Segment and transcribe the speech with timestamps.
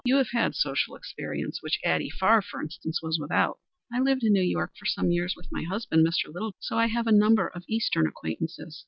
[0.03, 3.59] You have had social experience, which Addie Farr, for instance, was without."
[3.93, 6.33] "I lived in New York for some years with my husband, Mr.
[6.33, 8.79] Littleton, so I have a number of Eastern acquaintances."